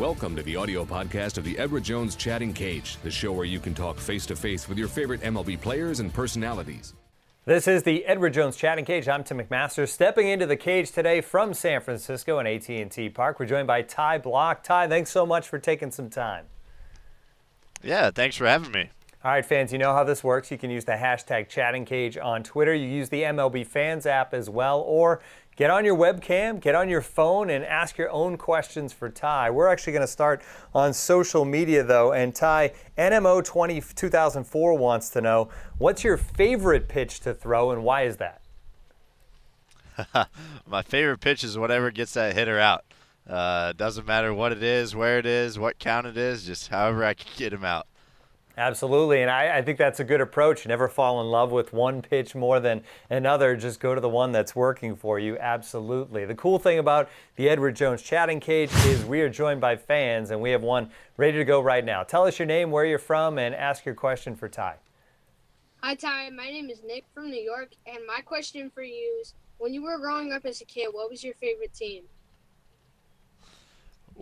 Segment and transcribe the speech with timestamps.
[0.00, 3.60] Welcome to the audio podcast of the Edward Jones Chatting Cage, the show where you
[3.60, 6.94] can talk face to face with your favorite MLB players and personalities.
[7.44, 9.08] This is the Edward Jones Chatting Cage.
[9.08, 13.38] I'm Tim McMaster, stepping into the cage today from San Francisco and AT&T Park.
[13.38, 14.62] We're joined by Ty Blach.
[14.62, 16.46] Ty, thanks so much for taking some time.
[17.82, 18.88] Yeah, thanks for having me.
[19.22, 20.50] All right, fans, you know how this works.
[20.50, 22.74] You can use the hashtag Chatting Cage on Twitter.
[22.74, 25.20] You use the MLB Fans app as well, or
[25.60, 29.50] Get on your webcam, get on your phone, and ask your own questions for Ty.
[29.50, 30.40] We're actually going to start
[30.74, 32.14] on social media, though.
[32.14, 37.84] And Ty, NMO 20, 2004 wants to know what's your favorite pitch to throw, and
[37.84, 38.40] why is that?
[40.66, 42.86] My favorite pitch is whatever gets that hitter out.
[43.28, 47.04] Uh, doesn't matter what it is, where it is, what count it is, just however
[47.04, 47.86] I can get him out.
[48.60, 50.66] Absolutely, and I, I, think that's a good approach.
[50.66, 53.56] Never fall in love with one pitch more than another.
[53.56, 55.38] Just go to the one that's working for you.
[55.38, 56.26] Absolutely.
[56.26, 60.30] The cool thing about the Edward Jones chatting cage is we are joined by fans,
[60.30, 62.02] and we have one ready to go right now.
[62.02, 64.74] Tell us your name, where you're from, and ask your question for Ty.
[65.78, 66.28] Hi, Ty.
[66.28, 69.82] My name is Nick from New York, and my question for you is when you
[69.82, 72.02] were growing up as a kid, what was your favorite team?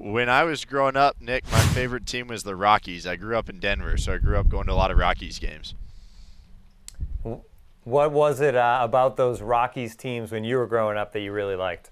[0.01, 3.05] When I was growing up, Nick, my favorite team was the Rockies.
[3.05, 5.41] I grew up in Denver, so I grew up going to a lot of Rockies
[5.41, 5.75] games.
[7.83, 11.33] What was it uh, about those Rockies teams when you were growing up that you
[11.33, 11.91] really liked?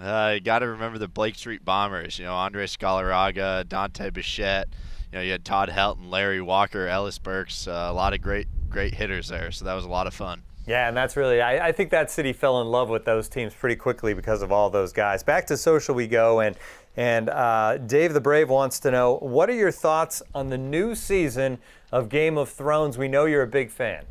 [0.00, 2.18] Uh, you got to remember the Blake Street Bombers.
[2.18, 4.68] You know, Andres Galarraga, Dante Bichette.
[5.12, 7.68] You know, you had Todd Helton, Larry Walker, Ellis Burks.
[7.68, 9.50] Uh, a lot of great, great hitters there.
[9.50, 10.42] So that was a lot of fun.
[10.66, 13.52] Yeah, and that's really, I, I, think that city fell in love with those teams
[13.52, 15.24] pretty quickly because of all those guys.
[15.24, 16.56] Back to social we go, and,
[16.96, 20.94] and uh, Dave the Brave wants to know what are your thoughts on the new
[20.94, 21.58] season
[21.90, 22.96] of Game of Thrones?
[22.96, 24.04] We know you're a big fan.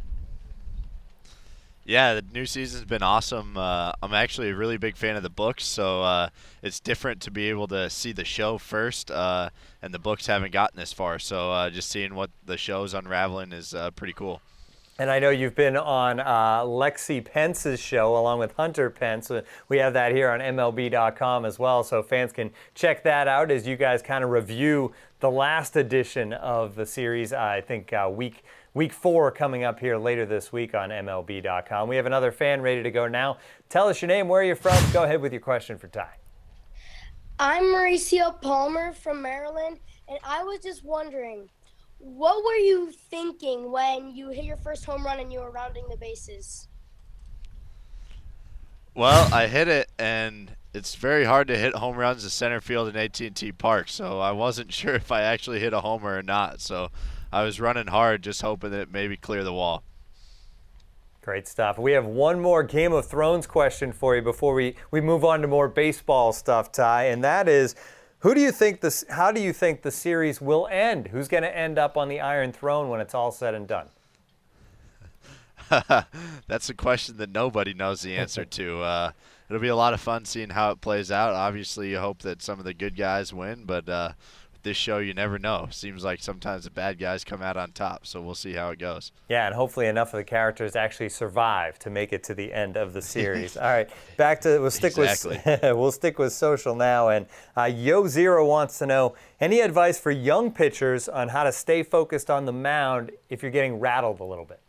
[1.86, 3.58] Yeah, the new season's been awesome.
[3.58, 6.30] Uh, I'm actually a really big fan of the books, so uh,
[6.62, 9.50] it's different to be able to see the show first, uh,
[9.82, 11.18] and the books haven't gotten this far.
[11.18, 14.42] So uh, just seeing what the show's unraveling is uh, pretty cool.
[15.02, 19.32] And I know you've been on uh, Lexi Pence's show along with Hunter Pence.
[19.68, 23.66] We have that here on MLB.com as well, so fans can check that out as
[23.66, 27.34] you guys kind of review the last edition of the series.
[27.34, 28.44] I think uh, week
[28.76, 31.90] week four coming up here later this week on MLB.com.
[31.90, 33.40] We have another fan ready to go now.
[33.70, 34.78] Tell us your name, where you're from.
[34.94, 36.12] Go ahead with your question for Ty.
[37.40, 41.50] I'm Mauricio Palmer from Maryland, and I was just wondering
[42.02, 45.86] what were you thinking when you hit your first home run and you were rounding
[45.90, 46.68] the bases?
[48.94, 52.90] Well, I hit it, and it's very hard to hit home runs at center field
[52.90, 53.88] in AT&T Park.
[53.88, 56.60] So I wasn't sure if I actually hit a homer or not.
[56.60, 56.90] So
[57.32, 59.84] I was running hard, just hoping that it maybe clear the wall.
[61.22, 61.78] Great stuff.
[61.78, 65.42] We have one more Game of Thrones question for you before we, we move on
[65.44, 67.76] to more baseball stuff, Ty, and that is
[68.22, 69.04] who do you think this?
[69.10, 71.08] How do you think the series will end?
[71.08, 73.90] Who's going to end up on the Iron Throne when it's all said and done?
[76.48, 78.82] That's a question that nobody knows the answer to.
[78.92, 79.12] Uh,
[79.50, 81.34] it'll be a lot of fun seeing how it plays out.
[81.34, 84.12] Obviously, you hope that some of the good guys win, but uh,
[84.64, 85.68] this show, you never know.
[85.72, 88.80] Seems like sometimes the bad guys come out on top, so we'll see how it
[88.80, 89.12] goes.
[89.30, 92.78] Yeah, and hopefully enough of the characters actually survive to make it to the end
[92.78, 93.58] of the series.
[93.58, 95.42] All right, back to we'll stick exactly.
[95.46, 97.10] with we'll stick with social now.
[97.10, 97.26] And
[97.58, 101.84] uh, Yo Zero wants to know any advice for young pitchers on how to stay
[101.84, 104.60] focused on the mound if you're getting rattled a little bit.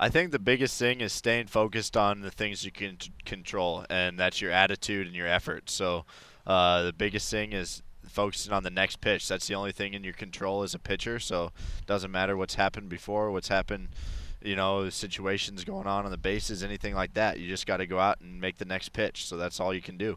[0.00, 3.84] I think the biggest thing is staying focused on the things you can t- control,
[3.90, 5.68] and that's your attitude and your effort.
[5.70, 6.04] So
[6.48, 9.28] uh, the biggest thing is focusing on the next pitch.
[9.28, 11.18] That's the only thing in your control as a pitcher.
[11.18, 13.88] So it doesn't matter what's happened before, what's happened,
[14.42, 17.38] you know, situations going on on the bases, anything like that.
[17.38, 19.26] You just got to go out and make the next pitch.
[19.26, 20.16] So that's all you can do.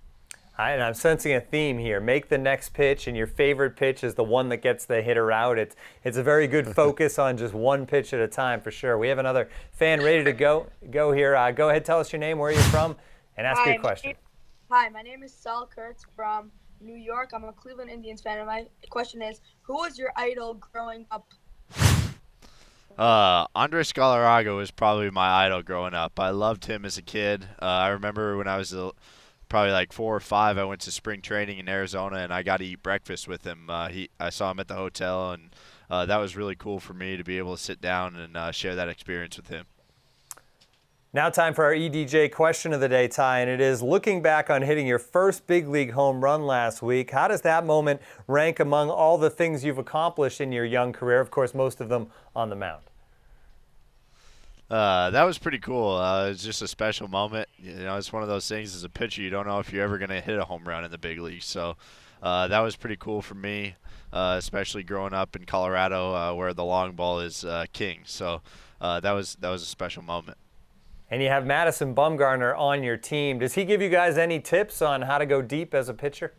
[0.57, 1.99] And I'm sensing a theme here.
[1.99, 5.31] Make the next pitch, and your favorite pitch is the one that gets the hitter
[5.31, 5.57] out.
[5.57, 8.97] It's it's a very good focus on just one pitch at a time for sure.
[8.97, 11.35] We have another fan ready to go go here.
[11.35, 12.95] Uh, go ahead, tell us your name, where you're from,
[13.37, 14.13] and ask Hi, your question.
[14.73, 17.31] Hi, my name is Sal Kurtz from New York.
[17.33, 21.27] I'm a Cleveland Indians fan, and my question is, who was your idol growing up?
[22.97, 26.17] Uh, Andres Galarraga was probably my idol growing up.
[26.17, 27.49] I loved him as a kid.
[27.61, 28.91] Uh, I remember when I was a,
[29.49, 32.57] probably like four or five, I went to spring training in Arizona, and I got
[32.57, 33.69] to eat breakfast with him.
[33.69, 35.53] Uh, he, I saw him at the hotel, and
[35.89, 38.51] uh, that was really cool for me to be able to sit down and uh,
[38.53, 39.65] share that experience with him.
[41.13, 44.49] Now, time for our EDJ question of the day, Ty, and it is looking back
[44.49, 47.11] on hitting your first big league home run last week.
[47.11, 51.19] How does that moment rank among all the things you've accomplished in your young career?
[51.19, 52.83] Of course, most of them on the mound.
[54.69, 55.97] Uh, that was pretty cool.
[55.97, 57.49] Uh, it's just a special moment.
[57.59, 59.83] You know, it's one of those things as a pitcher, you don't know if you're
[59.83, 61.43] ever going to hit a home run in the big league.
[61.43, 61.75] So
[62.23, 63.75] uh, that was pretty cool for me,
[64.13, 68.03] uh, especially growing up in Colorado uh, where the long ball is uh, king.
[68.05, 68.41] So
[68.79, 70.37] that was that was a special moment.
[71.11, 73.39] And you have Madison Bumgarner on your team.
[73.39, 76.33] Does he give you guys any tips on how to go deep as a pitcher?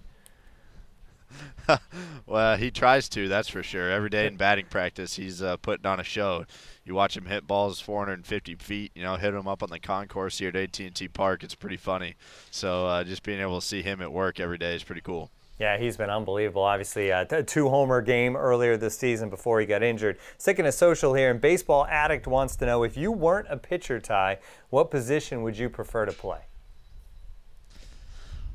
[2.26, 3.90] well, he tries to, that's for sure.
[3.90, 6.46] Every day in batting practice, he's uh, putting on a show.
[6.84, 10.38] You watch him hit balls 450 feet, you know, hit them up on the concourse
[10.38, 11.44] here at AT&T Park.
[11.44, 12.14] It's pretty funny.
[12.50, 15.30] So uh, just being able to see him at work every day is pretty cool.
[15.62, 16.64] Yeah, he's been unbelievable.
[16.64, 20.19] Obviously, a two homer game earlier this season before he got injured.
[20.37, 24.00] Sticking to social here, and Baseball Addict wants to know if you weren't a pitcher,
[24.00, 24.38] Ty,
[24.70, 26.41] what position would you prefer to play?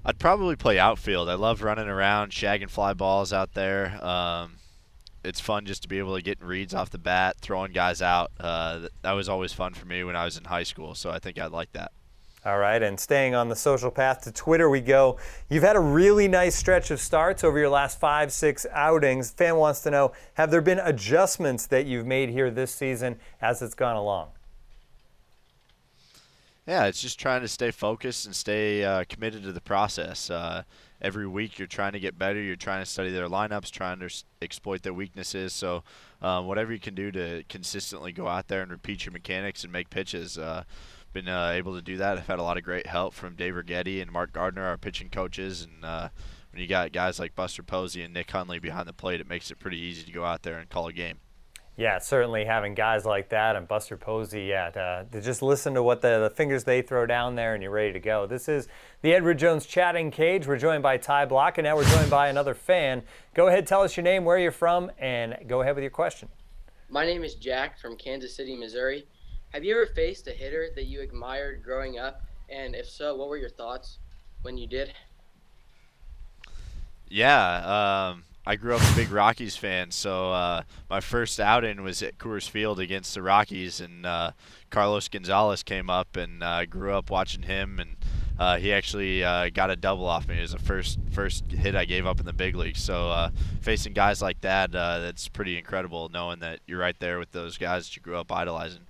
[0.04, 1.30] I'd probably play outfield.
[1.30, 4.04] I love running around, shagging fly balls out there.
[4.04, 4.58] Um,
[5.24, 8.32] it's fun just to be able to get reads off the bat, throwing guys out.
[8.38, 11.20] Uh, that was always fun for me when I was in high school, so I
[11.20, 11.94] think I'd like that.
[12.48, 15.18] All right, and staying on the social path to Twitter, we go.
[15.50, 19.32] You've had a really nice stretch of starts over your last five, six outings.
[19.32, 23.62] Fan wants to know Have there been adjustments that you've made here this season as
[23.62, 24.30] it's gone along?
[26.66, 30.30] Yeah, it's just trying to stay focused and stay uh, committed to the process.
[30.30, 30.64] Uh,
[31.02, 32.42] every week, you're trying to get better.
[32.42, 35.52] You're trying to study their lineups, trying to exploit their weaknesses.
[35.52, 35.84] So,
[36.22, 39.74] um, whatever you can do to consistently go out there and repeat your mechanics and
[39.74, 40.40] make pitches.
[41.10, 42.18] Uh, been uh, able to do that.
[42.18, 45.10] I've had a lot of great help from Dave Righetti and Mark Gardner, our pitching
[45.10, 46.10] coaches, and uh,
[46.52, 49.52] when you got guys like Buster Posey and Nick Hundley behind the plate, it makes
[49.52, 51.20] it pretty easy to go out there and call a game.
[51.76, 55.84] Yeah, certainly having guys like that and Buster Posey, yeah, to, to just listen to
[55.84, 58.26] what the, the, fingers they throw down there and you're ready to go.
[58.26, 58.68] This is
[59.04, 60.48] the Edward Jones chatting cage.
[60.48, 63.04] We're joined by Ty Blach, and now we're joined by another fan.
[63.36, 66.30] Go ahead, tell us your name, where you're from, and go ahead with your question.
[66.90, 69.06] My name is Jack from Kansas City, Missouri.
[69.54, 72.22] Have you ever faced a hitter that you admired growing up?
[72.50, 73.98] And if so, what were your thoughts
[74.42, 74.94] when you did?
[77.10, 82.04] Yeah, um, I grew up a big Rockies fan, so uh, my first outing was
[82.04, 84.32] at Coors Field against the Rockies, and uh,
[84.70, 87.96] Carlos Gonzalez came up, and I uh, grew up watching him, and
[88.38, 90.38] uh, he actually uh, got a double off me.
[90.38, 92.84] It was the first first hit I gave up in the big leagues.
[92.84, 97.32] So uh, facing guys like that, that's pretty incredible, knowing that you're right there with
[97.32, 98.88] those guys that you grew up idolizing.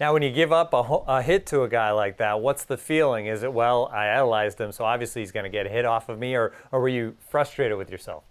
[0.00, 0.76] Now, when you give up a,
[1.08, 3.26] a, hit to a guy like that, what's the feeling?
[3.26, 6.08] Is it, well, I idolized him, so obviously he's going to get a hit off
[6.08, 8.22] of me, or, or were you frustrated with yourself?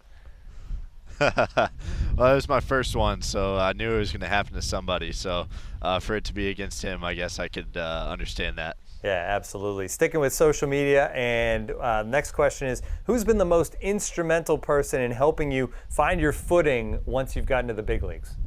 [1.20, 1.70] well,
[2.18, 5.12] it was my first one, so I knew it was going to happen to somebody.
[5.12, 5.48] So
[5.82, 8.78] uh, for it to be against him, I guess I could uh, understand that.
[9.04, 9.90] Yeah, absolutely.
[9.90, 15.02] Sticking with social media, and uh, next question is Who's been the most instrumental person
[15.02, 18.38] in helping you find your footing once you've gotten to the big leagues?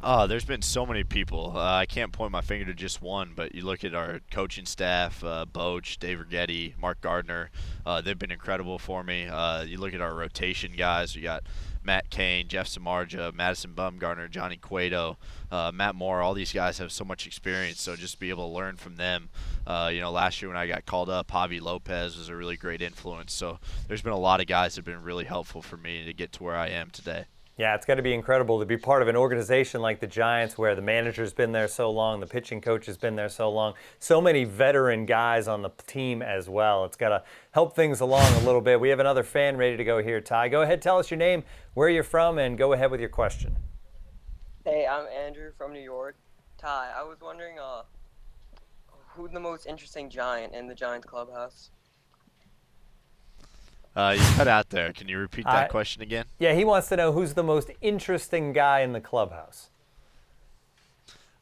[0.00, 1.54] Oh, there's been so many people.
[1.56, 4.64] Uh, I can't point my finger to just one, but you look at our coaching
[4.64, 7.50] staff, uh, Boch, Dave Righetti, Mark Gardner.
[7.84, 9.26] Uh, they've been incredible for me.
[9.26, 11.16] Uh, you look at our rotation guys.
[11.16, 11.42] We got
[11.82, 15.18] Matt Cain, Jeff Samardzija, Madison Bumgarner, Johnny Cueto,
[15.50, 16.22] uh, Matt Moore.
[16.22, 19.30] All these guys have so much experience, so just be able to learn from them.
[19.66, 22.56] Uh, you know, last year when I got called up, Javi Lopez was a really
[22.56, 23.32] great influence.
[23.32, 23.58] So
[23.88, 26.30] there's been a lot of guys that have been really helpful for me to get
[26.34, 27.24] to where I am today.
[27.58, 30.56] Yeah, it's got to be incredible to be part of an organization like the Giants
[30.56, 33.74] where the manager's been there so long, the pitching coach has been there so long,
[33.98, 36.84] so many veteran guys on the team as well.
[36.84, 38.78] It's got to help things along a little bit.
[38.78, 40.50] We have another fan ready to go here, Ty.
[40.50, 41.42] Go ahead, tell us your name,
[41.74, 43.56] where you're from, and go ahead with your question.
[44.64, 46.14] Hey, I'm Andrew from New York.
[46.58, 47.82] Ty, I was wondering uh,
[49.08, 51.70] who's the most interesting Giant in the Giants clubhouse?
[53.98, 54.92] Uh, you cut out there.
[54.92, 56.26] Can you repeat that question again?
[56.38, 59.70] Yeah, he wants to know who's the most interesting guy in the clubhouse.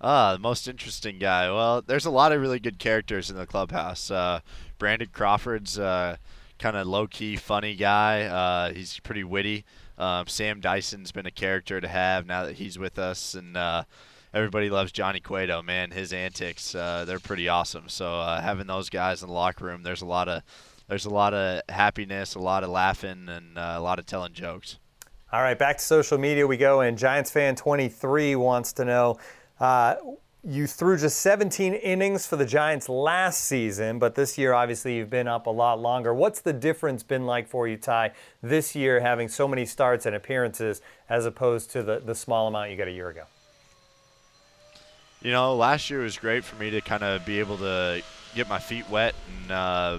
[0.01, 1.51] Ah, the most interesting guy.
[1.51, 4.11] Well, there's a lot of really good characters in the clubhouse.
[4.11, 4.41] Uh,
[4.79, 6.17] Brandon Crawford's uh,
[6.59, 8.23] kind of low key, funny guy.
[8.23, 9.67] Uh, he's pretty witty.
[9.99, 13.85] Um, Sam Dyson's been a character to have now that he's with us, and uh,
[14.33, 15.61] everybody loves Johnny Cueto.
[15.61, 17.91] Man, his antics, uh, they're pretty awesome.
[17.91, 20.43] So uh, having those guys in the locker room, there's a lot of
[20.89, 24.33] there's a lot of happiness, a lot of laughing, and uh, a lot of telling
[24.33, 24.79] jokes.
[25.33, 26.81] All right, back to social media we go.
[26.81, 29.19] And Giants fan 23 wants to know.
[29.59, 29.97] Uh,
[30.49, 35.11] you threw just 17 innings for the Giants last season, but this year, obviously, you've
[35.11, 36.15] been up a lot longer.
[36.15, 38.13] What's the difference been like for you, Ty,
[38.43, 42.71] this year having so many starts and appearances as opposed to the, the small amount
[42.71, 43.25] you got a year ago?
[45.21, 48.01] You know, last year was great for me to kind of be able to
[48.37, 49.99] get my feet wet and uh,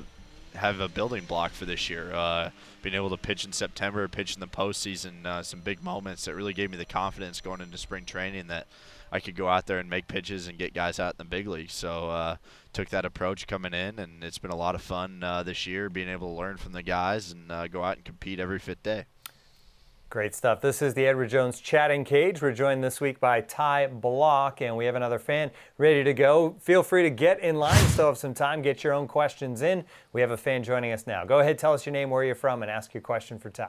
[0.57, 2.11] have a building block for this year.
[2.13, 2.49] Uh,
[2.81, 6.35] being able to pitch in September, pitch in the postseason, uh, some big moments that
[6.35, 8.67] really gave me the confidence going into spring training that
[9.11, 11.47] I could go out there and make pitches and get guys out in the big
[11.47, 11.69] league.
[11.71, 12.35] So uh,
[12.73, 15.89] took that approach coming in, and it's been a lot of fun uh, this year
[15.89, 18.83] being able to learn from the guys and uh, go out and compete every fifth
[18.83, 19.05] day.
[20.09, 20.61] Great stuff.
[20.61, 22.41] This is the Edward Jones chatting cage.
[22.41, 26.55] We're joined this week by Ty Blach, and we have another fan ready to go.
[26.61, 27.75] Feel free to get in line.
[27.89, 28.61] Still have some time.
[28.61, 29.83] Get your own questions in.
[30.13, 31.25] We have a fan joining us now.
[31.25, 33.67] Go ahead, tell us your name, where you're from, and ask your question for Ty.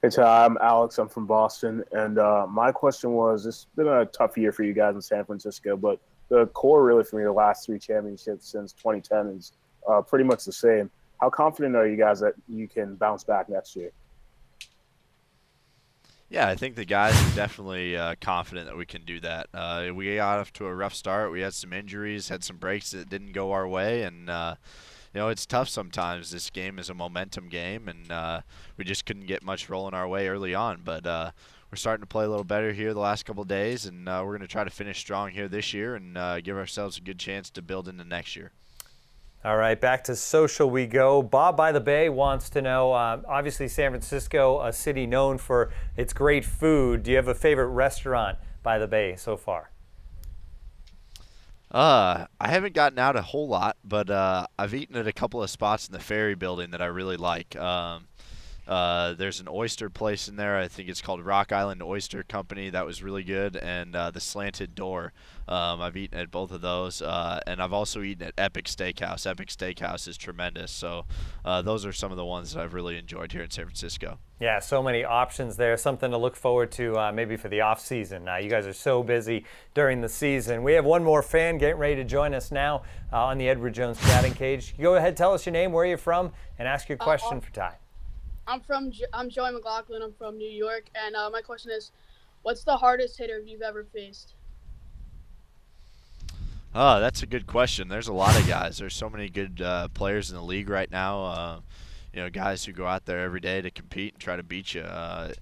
[0.00, 0.98] Hey Ty, I'm Alex.
[0.98, 4.72] I'm from Boston, and uh, my question was: It's been a tough year for you
[4.72, 8.72] guys in San Francisco, but the core really for me, the last three championships since
[8.74, 9.52] 2010 is
[9.90, 10.88] uh, pretty much the same.
[11.20, 13.90] How confident are you guys that you can bounce back next year?
[16.32, 19.48] Yeah, I think the guys are definitely uh, confident that we can do that.
[19.52, 21.30] Uh, we got off to a rough start.
[21.30, 24.54] We had some injuries, had some breaks that didn't go our way, and uh,
[25.12, 26.30] you know it's tough sometimes.
[26.30, 28.40] This game is a momentum game, and uh,
[28.78, 30.80] we just couldn't get much rolling our way early on.
[30.82, 31.32] But uh,
[31.70, 34.38] we're starting to play a little better here the last couple days, and uh, we're
[34.38, 37.50] going to try to finish strong here this year and give ourselves a good chance
[37.50, 38.52] to build into next year.
[39.44, 41.20] All right, back to social we go.
[41.20, 45.72] Bob by the Bay wants to know uh, obviously, San Francisco, a city known for
[45.96, 47.02] its great food.
[47.02, 49.72] Do you have a favorite restaurant by the Bay so far?
[51.72, 55.42] Uh, I haven't gotten out a whole lot, but uh, I've eaten at a couple
[55.42, 57.56] of spots in the ferry building that I really like.
[57.56, 58.06] Um,
[58.66, 60.56] uh, there's an oyster place in there.
[60.56, 62.70] I think it's called Hog Island Oyster Company.
[62.70, 63.56] That was really good.
[63.56, 65.12] And uh, the Slanted Door.
[65.48, 67.02] Um, I've eaten at both of those.
[67.02, 69.26] Uh, and I've also eaten at Epic Steakhouse.
[69.26, 70.70] Epic Steakhouse is tremendous.
[70.70, 71.06] So
[71.44, 74.18] uh, those are some of the ones that I've really enjoyed here in San Francisco.
[74.38, 75.76] Yeah, so many options there.
[75.76, 78.28] Something to look forward to uh, maybe for the off season.
[78.40, 80.62] you guys are so busy during the season.
[80.62, 83.74] We have one more fan getting ready to join us now uh, on the Edward
[83.74, 84.74] Jones chatting cage.
[84.80, 87.76] Go ahead, tell us your name, where you're from, and ask your question for Ty.
[88.46, 90.02] I'm from I'm Joey McLaughlin.
[90.02, 91.92] I'm from New York, and uh, my question is,
[92.42, 94.34] what's the hardest hitter you've ever faced?
[96.74, 97.88] Oh, that's a good question.
[97.88, 98.78] There's a lot of guys.
[98.78, 101.24] There's so many good uh, players in the league right now.
[101.24, 101.60] Uh,
[102.14, 104.74] you know, guys who go out there every day to compete and try to beat
[104.74, 104.80] you.
[104.80, 105.32] Uh,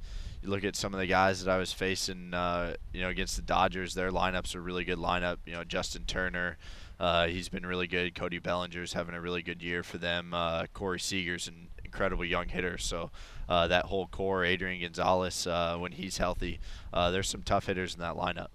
[0.42, 3.36] you look at some of the guys that I was facing, uh, you know, against
[3.36, 3.94] the Dodgers.
[3.94, 5.38] Their lineups are really good lineup.
[5.46, 6.58] You know, Justin Turner,
[6.98, 8.14] uh, he's been really good.
[8.14, 10.34] Cody Bellinger's having a really good year for them.
[10.34, 12.78] Uh, Corey Seager's an incredible young hitter.
[12.78, 13.10] So
[13.48, 16.60] uh, that whole core, Adrian Gonzalez, uh, when he's healthy,
[16.94, 18.48] uh, there's some tough hitters in that lineup.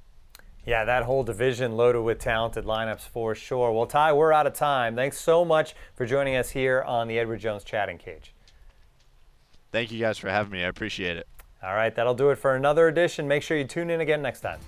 [0.65, 3.71] Yeah, that whole division loaded with talented lineups for sure.
[3.71, 4.95] Well, Ty, we're out of time.
[4.95, 8.33] Thanks so much for joining us here on the Edward Jones Chatting Cage.
[9.71, 10.63] Thank you guys for having me.
[10.63, 11.27] I appreciate it.
[11.61, 13.27] All right, that'll do it for another edition.
[13.27, 14.59] Make sure you tune in again next time.